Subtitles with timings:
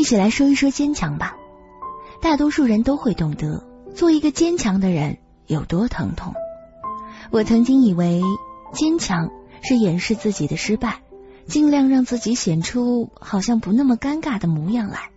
[0.00, 1.36] 一起来说一说坚强吧。
[2.22, 6.32] 大多数人都会懂得，做一个坚强的人有多疼痛。
[7.30, 8.22] 我曾经以为
[8.72, 9.28] 坚强
[9.62, 11.02] 是掩饰自己的失败，
[11.46, 15.10] 尽量让自己显出好像不那么尴尬的模样来。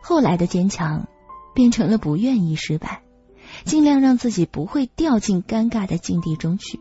[0.00, 1.08] 后来的坚强
[1.52, 3.02] 变成了不愿意失败，
[3.64, 6.78] 尽量让自己不会掉进尴尬的境地中去。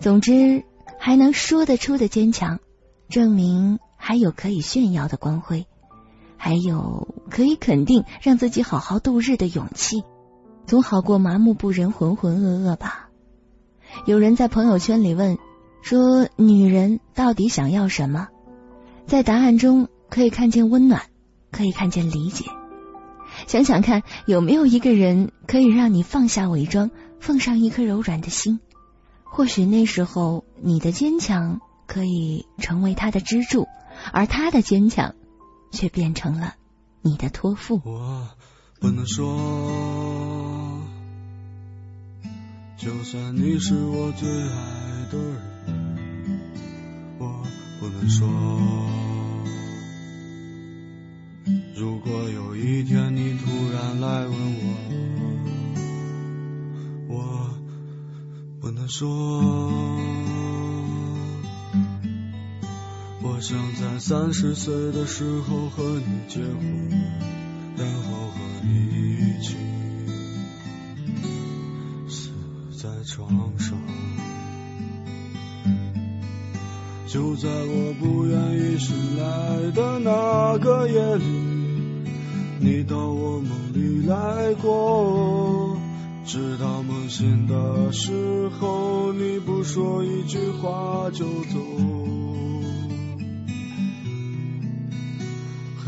[0.00, 0.64] 总之，
[0.98, 2.58] 还能说得出的坚强，
[3.08, 5.66] 证明还有可以炫耀的光辉，
[6.38, 10.02] 还有可以肯定让自己好好度日的勇气，
[10.64, 13.10] 总好过麻木不仁、浑浑噩噩吧。
[14.06, 15.36] 有人在朋友圈里问
[15.82, 18.28] 说：“女人到底想要什么？”
[19.06, 21.02] 在答案中可以看见温暖，
[21.50, 22.44] 可以看见理解。
[23.46, 26.90] 想想看，有没有一个人可以让你放下伪装，
[27.20, 28.60] 奉上一颗柔软的心？
[29.24, 33.66] 或许那时候，你的坚强可以成为他的支柱，
[34.12, 35.14] 而他的坚强
[35.72, 36.54] 却变成了
[37.02, 37.80] 你的托付。
[37.84, 38.28] 我
[38.80, 40.82] 不能说，
[42.76, 45.98] 就算你是我最爱的人，
[47.18, 47.42] 我
[47.80, 48.28] 不能说，
[51.74, 54.74] 如果有一天你突然来问我，
[57.08, 57.48] 我。
[58.60, 59.08] 不能说，
[63.38, 66.90] 我想在三十岁的时候和你结婚，
[67.76, 69.54] 然后和你一起
[72.08, 72.30] 死
[72.76, 73.78] 在床上。
[77.06, 81.24] 就在我不愿意醒来的那个夜里，
[82.58, 85.78] 你到我梦里来过。
[86.26, 92.17] 直到梦醒的时候，你不说一句话就走。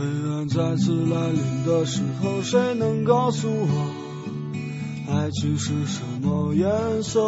[0.01, 7.21] 黑暗再次来临的时候，谁能告诉我，爱情是什么颜色？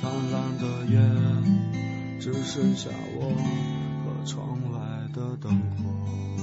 [0.00, 1.00] 灿烂的夜，
[2.20, 3.32] 只剩下我
[4.04, 4.78] 和窗外
[5.12, 6.37] 的灯火。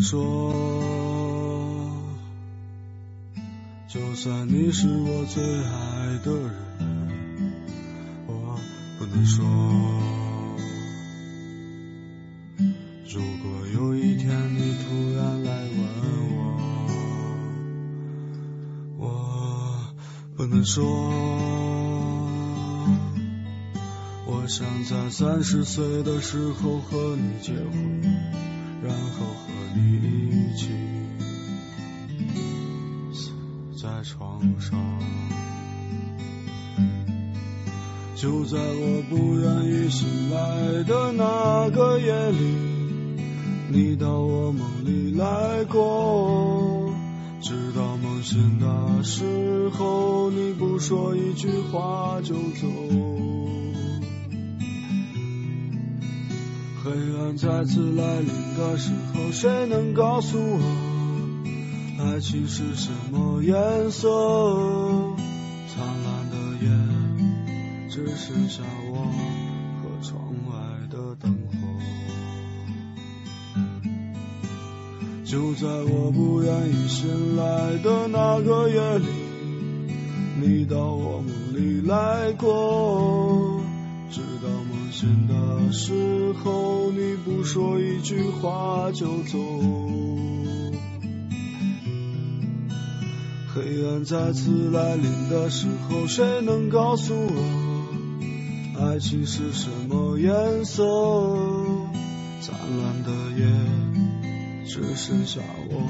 [0.00, 0.52] 说，
[3.88, 6.54] 就算你是我最爱的人，
[8.26, 8.58] 我
[8.98, 9.44] 不能说。
[13.10, 15.78] 如果有一天你突然来问
[18.98, 19.94] 我，我
[20.36, 20.84] 不能说。
[24.26, 28.02] 我想在三十岁的时候和你结婚，
[34.58, 34.78] 上，
[38.14, 42.38] 就在我不愿意醒来的那个夜里，
[43.68, 46.92] 你到我梦里来过。
[47.40, 52.66] 直到梦醒的时候，你不说一句话就走。
[56.82, 60.58] 黑暗再次来临的时候，谁能告诉我，
[62.00, 64.08] 爱情是什么颜色？
[65.66, 66.70] 灿烂的夜，
[67.90, 68.98] 只剩下我
[69.82, 70.54] 和窗外
[70.88, 71.56] 的灯火。
[75.24, 79.06] 就在我不愿意醒来的那个夜里，
[80.40, 83.60] 你到我梦里来过。
[84.08, 89.36] 直到梦醒的时候，你不说一句话就走。
[93.58, 100.84] 黑暗再次来临的时候，谁能告诉我，爱情是什么颜色？
[102.40, 105.80] 灿烂的夜，只剩下我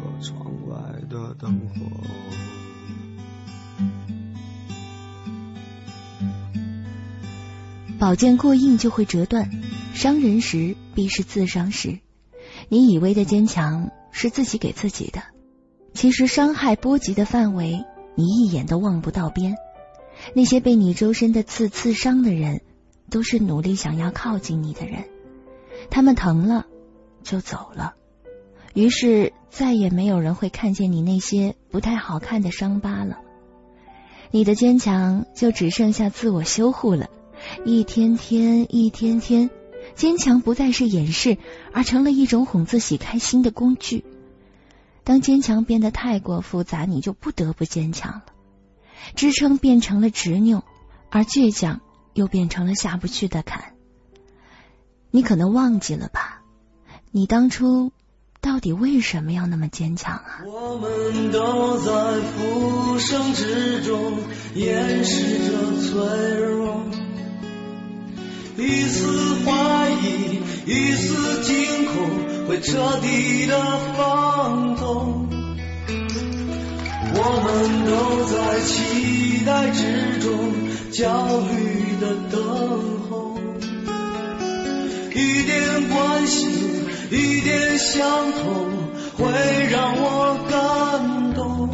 [0.00, 0.76] 和窗外
[1.08, 1.86] 的灯火。
[8.00, 9.48] 宝剑过硬就会折断，
[9.94, 12.00] 伤人时必是自伤时。
[12.68, 15.22] 你以为的坚强是自己给自己的，
[15.94, 19.56] 其实伤害波及的范围你一眼都望不到边。
[20.34, 22.60] 那些被你周身的刺刺伤的人，
[23.10, 25.04] 都是努力想要靠近你的人，
[25.90, 26.66] 他们疼了
[27.22, 27.94] 就走了，
[28.74, 33.18] 于是再也没有人会看见你那些不太好看的伤疤了。
[34.30, 37.08] 你的坚强就只剩下自我修护了，
[37.64, 39.50] 一天天，一天天。
[39.94, 41.38] 坚强不再是掩饰，
[41.72, 44.04] 而成了一种哄自己开心的工具。
[45.08, 48.24] 当坚强变得太过复杂，你就不得不坚强了。
[49.14, 50.64] 支撑变成了执拗，
[51.08, 51.80] 而倔强
[52.12, 53.72] 又变成了下不去的坎。
[55.10, 56.42] 你可能忘记了吧？
[57.10, 57.90] 你当初
[58.42, 60.42] 到底为什么要那么坚强啊？
[60.44, 64.12] 我们都在浮生之中
[64.54, 66.84] 掩饰着脆弱。
[68.58, 71.94] 一丝怀疑，一丝惊恐，
[72.48, 73.56] 会彻底的
[73.96, 75.28] 放纵。
[77.14, 80.28] 我们都在期待之中，
[80.90, 81.06] 焦
[81.38, 81.54] 虑
[82.00, 82.36] 的等
[83.08, 83.38] 候。
[85.14, 86.50] 一点关心，
[87.12, 88.66] 一点相同，
[89.16, 89.22] 会
[89.70, 91.70] 让我感动，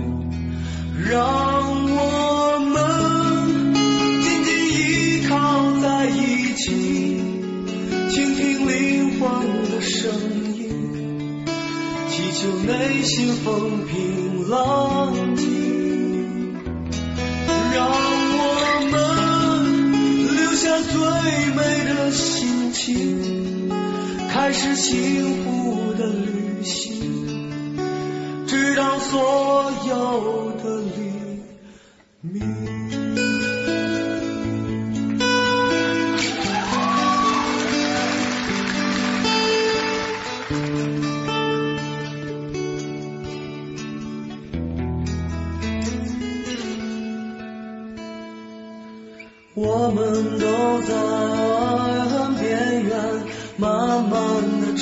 [1.11, 1.74] 让
[13.05, 16.55] 心风平浪静，
[17.75, 18.43] 让我
[18.91, 18.97] 们
[20.35, 20.97] 留下最
[21.55, 23.69] 美的心情，
[24.31, 25.44] 开始幸福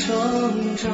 [0.06, 0.90] 成长。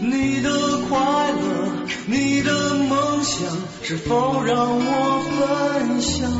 [0.00, 0.50] 你的
[0.88, 0.98] 快
[1.32, 1.72] 乐，
[2.06, 3.46] 你的梦想，
[3.82, 6.32] 是否让我分享？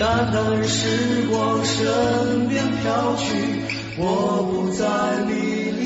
[0.00, 3.24] 淡淡时光身边飘去，
[3.98, 4.84] 我不再
[5.26, 5.30] 迷
[5.70, 5.80] 离。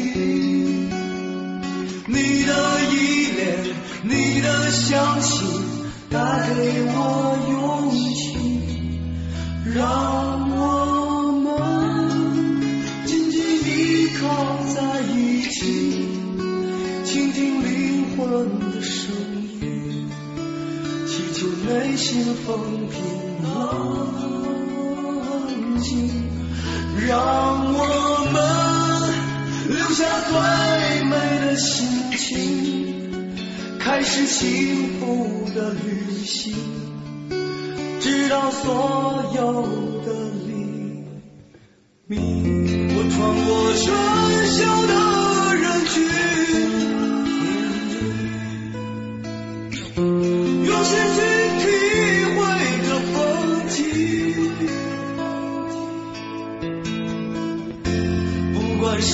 [2.06, 2.53] 你的
[2.91, 2.94] 依
[3.37, 3.44] 恋，
[4.05, 5.47] 你的相信，
[6.09, 8.38] 带给我勇气，
[9.75, 10.45] 让
[18.44, 19.15] 的声
[19.61, 20.09] 音，
[21.06, 22.94] 祈求内心风平
[23.43, 23.49] 浪
[25.81, 26.11] 静，
[27.06, 27.15] 让
[27.75, 27.79] 我
[28.33, 28.35] 们
[29.69, 30.35] 留下最
[31.05, 31.12] 美
[31.47, 31.87] 的心
[32.17, 33.35] 情，
[33.79, 35.05] 开始幸福
[35.55, 36.55] 的旅行，
[38.00, 39.62] 直到所有
[40.05, 40.12] 的
[40.47, 40.53] 黎
[42.06, 42.15] 明。
[42.97, 43.85] 我穿过喧
[44.47, 45.06] 嚣的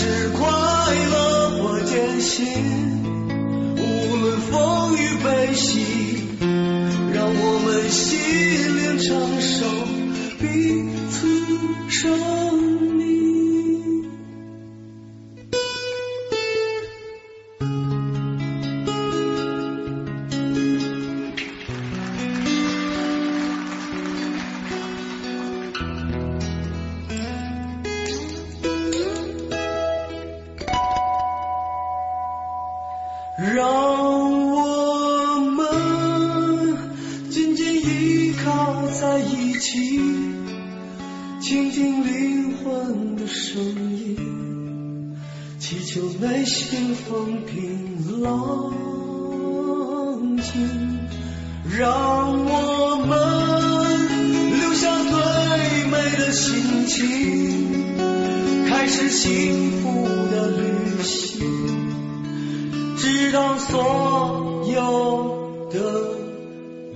[0.02, 0.43] 是快
[1.12, 2.44] 乐或艰辛，
[3.76, 6.26] 无论风雨悲喜，
[7.12, 9.64] 让我们心灵承受
[10.40, 11.16] 彼此
[11.88, 12.72] 生
[33.39, 33.67] 让
[34.53, 36.77] 我们
[37.31, 39.99] 紧紧依靠在一起，
[41.41, 45.17] 倾听灵魂的声音，
[45.59, 48.71] 祈求内心风平浪
[50.37, 50.99] 静。
[51.79, 55.11] 让我们留下最
[55.91, 57.97] 美的心情，
[58.69, 60.72] 开始幸福的旅。
[63.69, 66.19] 所有的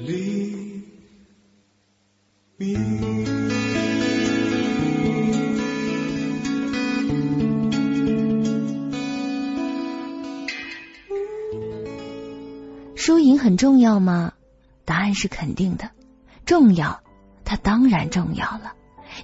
[0.00, 0.84] 黎
[2.56, 3.24] 明。
[12.96, 14.32] 输赢很重要吗？
[14.84, 15.90] 答案是肯定的，
[16.44, 17.02] 重要，
[17.44, 18.74] 它当然重要了，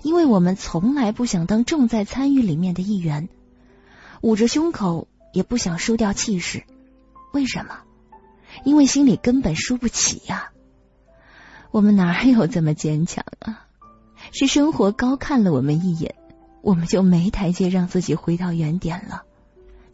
[0.02, 3.28] 因为我们从来不想当重在参与里面的一员。
[4.20, 6.62] 捂着胸口也不想输掉气势。
[7.32, 7.80] 为什么？
[8.64, 10.52] 因为心里根本输不起呀。
[11.70, 13.66] 我们哪有这么坚强啊？
[14.30, 16.14] 是生活高看了我们一眼，
[16.60, 19.24] 我们就没台阶让自己回到原点了。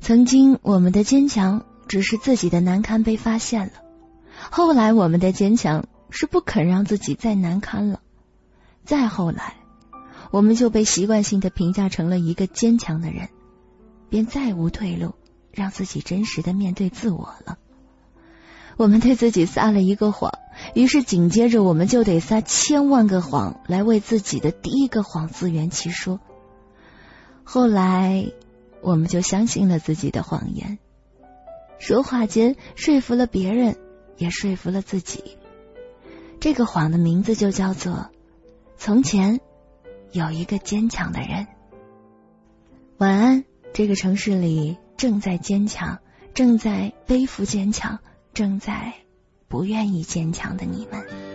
[0.00, 3.72] 曾经我们的坚强只是自己的难堪被发现了，
[4.50, 8.00] 后来我们的坚强是不肯让自己再难堪了，
[8.84, 9.56] 再后来
[10.30, 13.28] 我们就被习惯性的评价成了一个坚强的人，
[14.08, 15.14] 便再无退路，
[15.52, 17.58] 让自己真实的面对自我了。
[18.76, 20.32] 我们对自己撒了一个谎，
[20.74, 26.20] 于是紧接着我们就得撒千万个谎来为自己的第一个谎自圆其说。
[27.44, 28.32] 后来。
[28.80, 30.78] 我们就相信了自己的谎言，
[31.80, 33.76] 说话间说服了别人，
[34.16, 35.36] 也说服了自己。
[36.38, 38.08] 这个谎的名字就叫做：
[38.76, 39.40] 从前
[40.12, 41.48] 有一个坚强的人。
[42.98, 46.00] 晚安，这个城市里正在坚强，
[46.34, 48.00] 正在背负坚强，
[48.34, 48.94] 正在
[49.46, 51.27] 不愿意坚强的你们。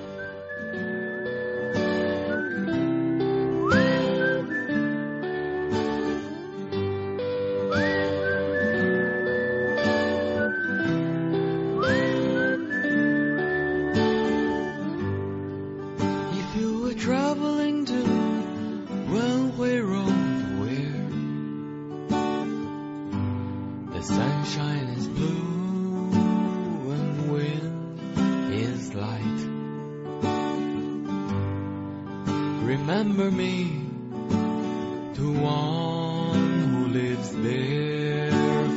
[35.16, 38.32] To one who lives there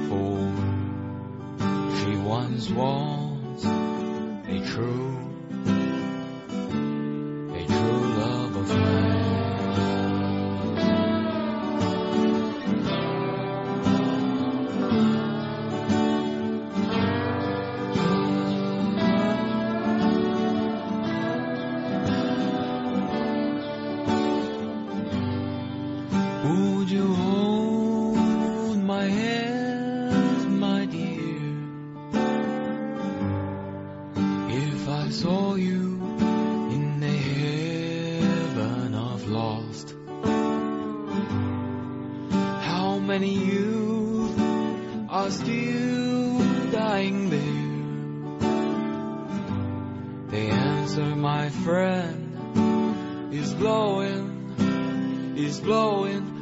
[0.09, 0.53] for
[1.97, 5.26] she once was a true
[26.67, 31.41] Would you hold my hand, my dear?
[34.49, 36.01] If I saw you
[36.77, 39.95] in the heaven of lost,
[42.71, 44.39] how many youth
[45.09, 46.39] are still
[46.73, 47.67] dying there?
[50.31, 56.36] The answer, my friend, is blowing, is blowing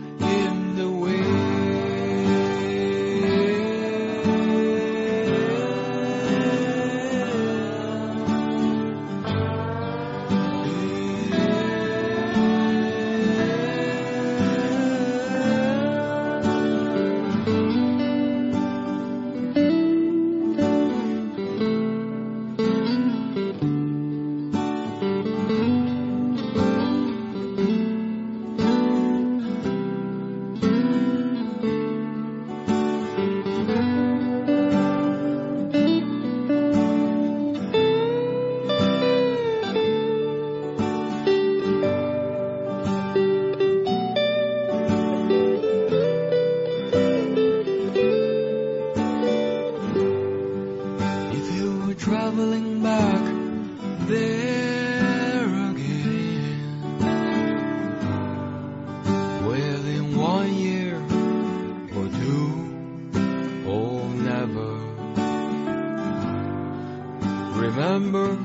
[67.65, 68.37] Remember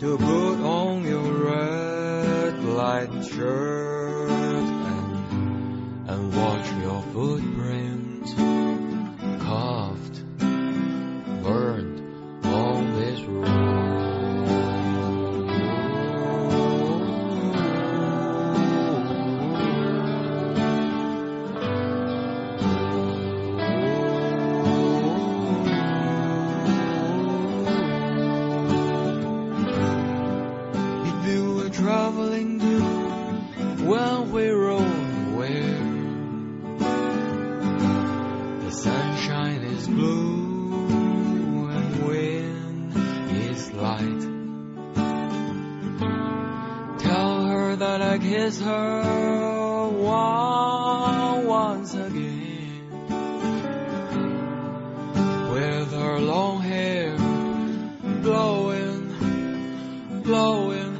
[0.00, 8.32] to put on your red light shirt and, and watch your footprints
[60.38, 60.97] Going.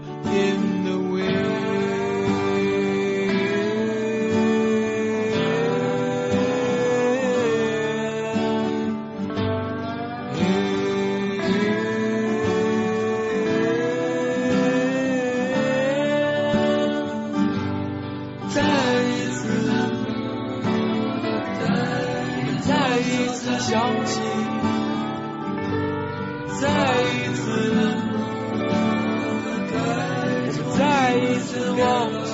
[31.40, 32.32] 次忘记，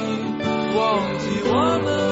[0.77, 2.04] 忘记我们。